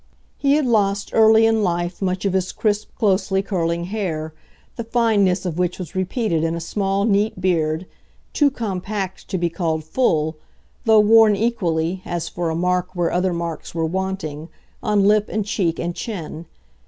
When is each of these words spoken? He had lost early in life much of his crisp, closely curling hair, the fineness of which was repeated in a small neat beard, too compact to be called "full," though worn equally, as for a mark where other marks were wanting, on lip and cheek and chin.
He 0.39 0.53
had 0.53 0.65
lost 0.65 1.11
early 1.13 1.45
in 1.45 1.61
life 1.61 2.01
much 2.01 2.25
of 2.25 2.33
his 2.33 2.51
crisp, 2.51 2.89
closely 2.95 3.43
curling 3.43 3.83
hair, 3.83 4.33
the 4.75 4.83
fineness 4.83 5.45
of 5.45 5.59
which 5.59 5.77
was 5.77 5.93
repeated 5.93 6.43
in 6.43 6.55
a 6.55 6.59
small 6.59 7.05
neat 7.05 7.39
beard, 7.39 7.85
too 8.33 8.49
compact 8.49 9.27
to 9.27 9.37
be 9.37 9.47
called 9.47 9.83
"full," 9.83 10.37
though 10.85 11.01
worn 11.01 11.35
equally, 11.35 12.01
as 12.03 12.27
for 12.29 12.49
a 12.49 12.55
mark 12.55 12.95
where 12.95 13.11
other 13.11 13.31
marks 13.31 13.75
were 13.75 13.85
wanting, 13.85 14.49
on 14.81 15.07
lip 15.07 15.29
and 15.29 15.45
cheek 15.45 15.77
and 15.77 15.93
chin. 15.93 16.47